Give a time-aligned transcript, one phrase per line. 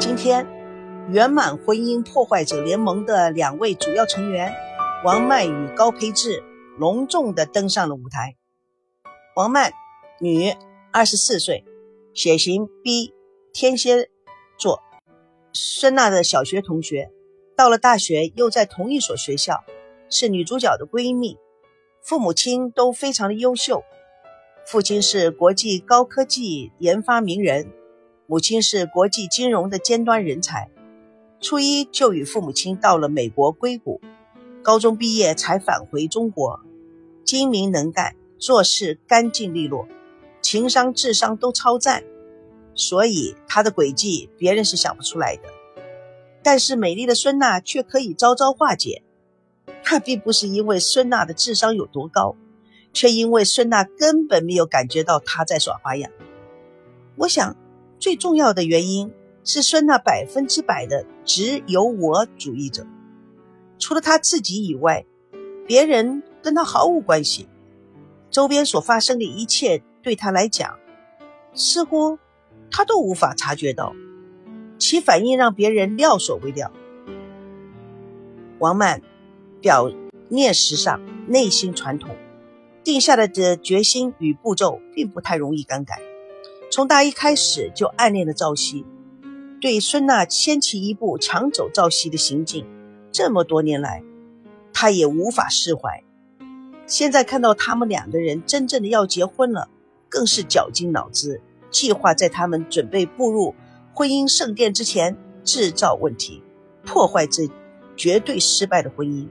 [0.00, 0.46] 今天，
[1.10, 4.50] 圆满婚姻破坏者联盟的两位主要成员
[5.04, 6.42] 王曼与高培志
[6.78, 8.34] 隆重地登上了舞台。
[9.36, 9.70] 王曼，
[10.18, 10.54] 女，
[10.90, 11.66] 二十四岁，
[12.14, 13.12] 血型 B，
[13.52, 14.08] 天蝎
[14.58, 14.80] 座，
[15.52, 17.10] 孙娜的小学同学，
[17.54, 19.62] 到了大学又在同一所学校，
[20.08, 21.36] 是女主角的闺蜜。
[22.02, 23.84] 父母亲都非常的优秀，
[24.66, 27.70] 父亲是国际高科技研发名人。
[28.30, 30.70] 母亲是国际金融的尖端人才，
[31.40, 34.00] 初一就与父母亲到了美国硅谷，
[34.62, 36.60] 高中毕业才返回中国。
[37.24, 39.88] 精明能干，做事干净利落，
[40.40, 42.04] 情商智商都超赞，
[42.76, 45.42] 所以他的诡计别人是想不出来的。
[46.40, 49.02] 但是美丽的孙娜却可以招招化解，
[49.90, 52.36] 那并不是因为孙娜的智商有多高，
[52.92, 56.12] 却因为孙娜根本没有感觉到他在耍花样。
[57.16, 57.56] 我想。
[58.00, 59.12] 最重要的原因
[59.44, 62.86] 是孙娜百分之百的只有我主义者，
[63.78, 65.04] 除了他自己以外，
[65.66, 67.46] 别人跟他毫无关系。
[68.30, 70.78] 周边所发生的一切对他来讲，
[71.52, 72.18] 似乎
[72.70, 73.94] 他都无法察觉到，
[74.78, 76.72] 其反应让别人料所未料。
[78.60, 79.02] 王曼
[79.60, 79.92] 表
[80.30, 82.16] 面时尚，内心传统，
[82.82, 86.00] 定下来的决心与步骤并不太容易更改。
[86.70, 88.86] 从大一开始就暗恋了赵熙，
[89.60, 92.64] 对孙娜先起一步抢走赵熙的行径，
[93.10, 94.04] 这么多年来，
[94.72, 96.04] 他也无法释怀。
[96.86, 99.68] 现在看到他们两个人真正的要结婚了，
[100.08, 103.56] 更是绞尽脑汁，计划在他们准备步入
[103.92, 106.40] 婚姻圣殿之前制造问题，
[106.84, 107.50] 破坏这
[107.96, 109.26] 绝对失败的婚姻，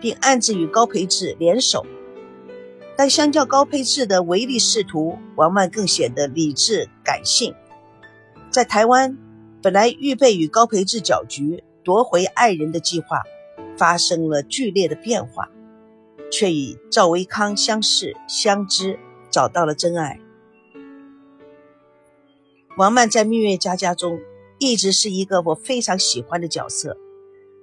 [0.00, 1.84] 并暗自与高培志联手。
[2.98, 7.54] 但相较高配置的唯利是图，王曼更显得理智感性。
[8.50, 9.16] 在台湾，
[9.62, 13.22] 本来预备与高培志搅局夺回爱人的计划，
[13.76, 15.48] 发生了剧烈的变化，
[16.28, 18.98] 却与赵维康相识相知，
[19.30, 20.18] 找到了真爱。
[22.76, 24.18] 王曼在《蜜月佳佳》中
[24.58, 26.96] 一直是一个我非常喜欢的角色。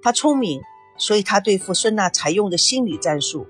[0.00, 0.62] 她聪明，
[0.96, 3.46] 所以她对付孙娜采用的心理战术。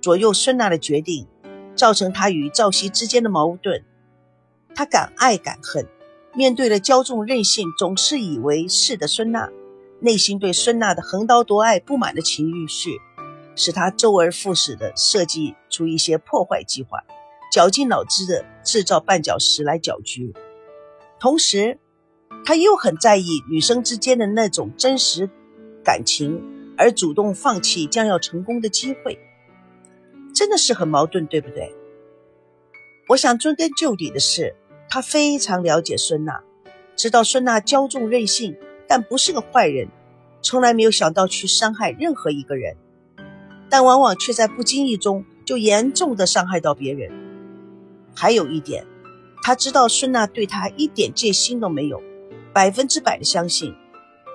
[0.00, 1.26] 左右孙娜的决定，
[1.74, 3.84] 造成他与赵熙之间的矛盾。
[4.74, 5.86] 他敢爱敢恨，
[6.34, 9.50] 面对了骄纵任性、总是以为是的孙娜，
[10.00, 13.00] 内心对孙娜的横刀夺爱不满的情欲绪，
[13.56, 17.02] 使他周而复始地设计出一些破坏计划，
[17.52, 20.32] 绞尽脑汁地制造绊脚石来搅局。
[21.18, 21.78] 同时，
[22.44, 25.28] 他又很在意女生之间的那种真实
[25.82, 26.40] 感情，
[26.76, 29.18] 而主动放弃将要成功的机会。
[30.38, 31.74] 真的是很矛盾，对不对？
[33.08, 34.54] 我想追根究底的是，
[34.88, 36.44] 他非常了解孙娜，
[36.94, 38.56] 知道孙娜骄纵任性，
[38.86, 39.88] 但不是个坏人，
[40.40, 42.76] 从来没有想到去伤害任何一个人，
[43.68, 47.10] 但往往却在不经意中就严重的伤害到别人。
[48.14, 48.86] 还有一点，
[49.42, 52.00] 他知道孙娜对他一点戒心都没有，
[52.52, 53.74] 百分之百的相信，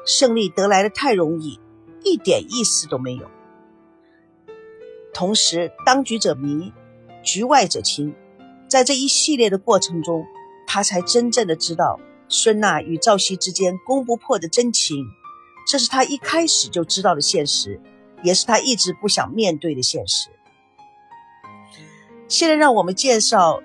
[0.06, 1.62] 胜利得来的太容易，
[2.04, 3.32] 一点意思都没有。
[5.14, 6.74] 同时，当局者迷，
[7.22, 8.14] 局外者清。
[8.68, 10.26] 在这一系列的过程中，
[10.66, 15.06] 他才真正的知道孙娜与赵熙之间攻不破的真情。
[15.68, 17.80] 这是他一开始就知道的现实，
[18.24, 20.30] 也是他一直不想面对的现实。
[22.28, 23.62] 现在，让我们介绍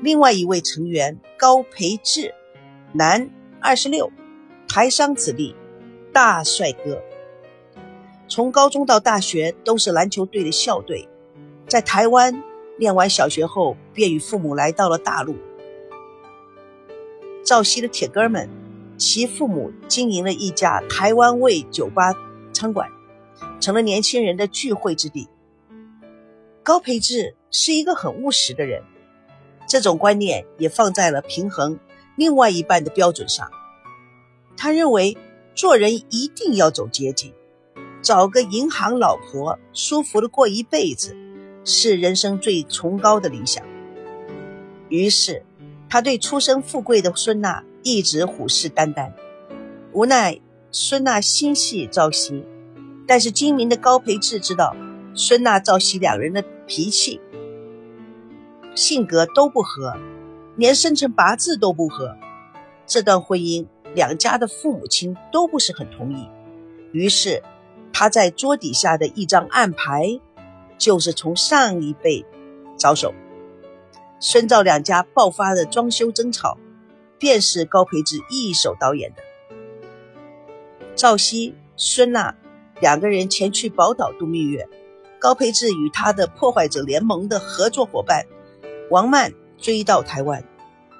[0.00, 2.32] 另外一位成员高培志，
[2.92, 3.28] 男，
[3.60, 4.12] 二十六，
[4.68, 5.56] 台商子弟，
[6.12, 7.02] 大帅哥。
[8.34, 11.06] 从高中到大学都是篮球队的校队，
[11.68, 12.42] 在台湾
[12.78, 15.36] 念完小学后，便与父母来到了大陆。
[17.44, 18.48] 赵熙的铁哥们，
[18.96, 22.14] 其父母经营了一家台湾味酒吧
[22.54, 22.88] 餐馆，
[23.60, 25.28] 成了年轻人的聚会之地。
[26.62, 28.82] 高培志是一个很务实的人，
[29.68, 31.78] 这种观念也放在了平衡
[32.16, 33.50] 另外一半的标准上。
[34.56, 35.18] 他认为
[35.54, 37.34] 做人一定要走捷径。
[38.02, 41.16] 找个银行老婆，舒服的过一辈子，
[41.64, 43.64] 是人生最崇高的理想。
[44.88, 45.44] 于是，
[45.88, 49.12] 他对出身富贵的孙娜一直虎视眈眈。
[49.92, 50.40] 无奈，
[50.72, 52.44] 孙娜心系赵熙，
[53.06, 54.74] 但是精明的高培志知道，
[55.14, 57.20] 孙娜、赵熙两人的脾气、
[58.74, 59.96] 性格都不合，
[60.56, 62.16] 连生辰八字都不合。
[62.84, 63.64] 这段婚姻，
[63.94, 66.26] 两家的父母亲都不是很同意。
[66.90, 67.40] 于是。
[67.92, 70.20] 他在桌底下的一张暗牌，
[70.78, 72.24] 就是从上一辈
[72.76, 73.14] 着手。
[74.18, 76.56] 孙赵两家爆发的装修争吵，
[77.18, 79.22] 便是高培志一手导演的。
[80.94, 82.34] 赵熙、孙娜
[82.80, 84.68] 两个人前去宝岛度蜜月，
[85.18, 88.24] 高培志与他的破坏者联盟的合作伙伴
[88.90, 90.44] 王曼追到台湾，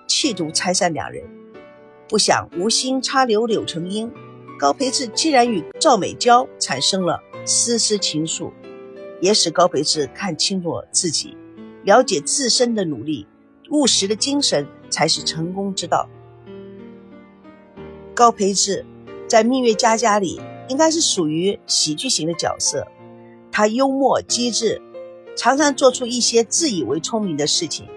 [0.09, 1.25] 企图拆散两人。
[2.09, 4.13] 不想无心插柳柳成荫，
[4.63, 8.53] 高培志竟然与赵美娇产生了丝丝情愫，
[9.21, 11.37] 也使高培志看清楚自己，
[11.83, 13.27] 了解自身的努力，
[13.73, 16.09] 务实的精神才是成功之道。
[18.15, 18.87] 高培志
[19.27, 22.87] 在《蜜月佳佳》里应该是属于喜剧型的角色，
[23.51, 24.81] 他幽默机智，
[25.35, 27.89] 常常做出一些自以为聪明的事情，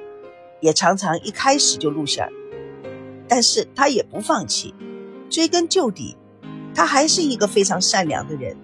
[0.62, 2.28] 也常常一开始就露馅。
[3.28, 4.74] 但是他也不放弃，
[5.30, 6.18] 追根究底，
[6.76, 8.56] 他还是一个非常善良的人。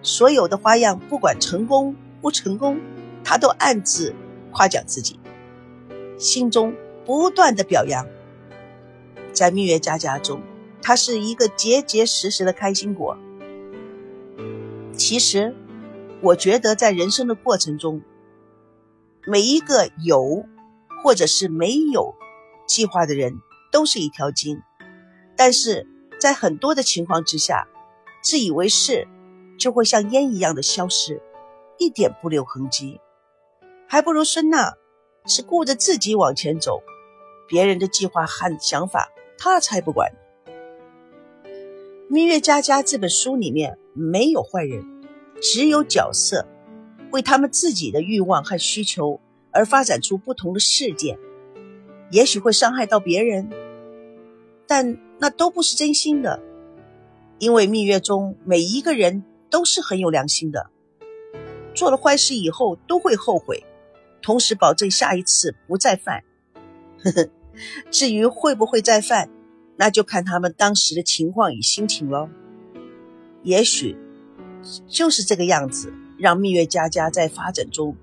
[0.00, 2.80] 所有的花样，不管成功不成功，
[3.22, 4.14] 他都暗自
[4.52, 5.20] 夸奖自己，
[6.16, 6.74] 心中
[7.04, 8.06] 不断的表扬。
[9.32, 10.40] 在蜜月佳佳中，
[10.80, 13.18] 他是一个结结实实的开心果。
[14.96, 15.54] 其实，
[16.20, 18.00] 我觉得在人生的过程中，
[19.26, 20.46] 每一个有
[21.02, 22.14] 或者是没有
[22.66, 23.40] 计划的人。
[23.72, 24.60] 都是一条筋，
[25.34, 25.88] 但是
[26.22, 27.66] 在很多的情况之下，
[28.22, 29.08] 自以为是
[29.58, 31.20] 就会像烟一样的消失，
[31.78, 33.00] 一点不留痕迹。
[33.88, 34.74] 还不如孙娜
[35.26, 36.80] 是顾着自己往前走，
[37.48, 40.12] 别人的计划和想法他才不管。
[42.08, 45.02] 《蜜月佳佳》这本书里面没有坏人，
[45.40, 46.46] 只有角色
[47.10, 49.20] 为他们自己的欲望和需求
[49.50, 51.18] 而发展出不同的事件，
[52.12, 53.50] 也许会伤害到别人。
[54.68, 56.42] 但那都不是真心的，
[57.38, 60.68] 因为蜜月中每一个人都是很有良心的，
[61.76, 63.64] 做了坏事以后都会后悔，
[64.20, 66.24] 同时保证下一次不再犯。
[67.04, 67.28] 呵呵，
[67.88, 69.30] 至于会不会再犯，
[69.76, 72.28] 那就看他们当时的情况与心情喽。
[73.44, 73.96] 也许
[74.88, 77.96] 就是这个样子，让蜜月佳佳在发展中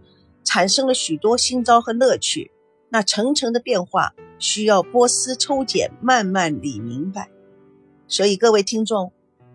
[0.45, 2.49] 产生了许多新招和乐趣。
[2.87, 4.13] 那层层的变化。
[4.39, 7.29] 需要波斯抽检，慢慢理明白。
[8.07, 9.11] 所以各位听众，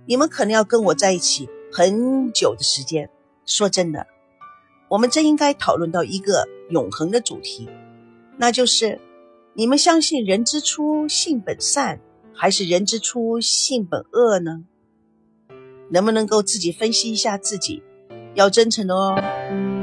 [0.07, 3.11] 你们可能要跟我在一起很久的时间。
[3.47, 4.07] 说真的，
[4.89, 7.69] 我们真应该讨论到一个永恒的主题，
[8.39, 9.01] 那就是
[9.55, 12.01] 你们相信人之初性本善，
[12.33, 14.65] 还是人之初性本恶呢？
[15.91, 17.83] 能不能够自己分析一下自己？
[18.35, 19.74] 要真诚的哦。